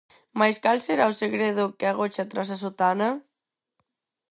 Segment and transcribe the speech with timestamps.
[0.39, 3.09] Mais cal será o segredo que agocha tras a sotana?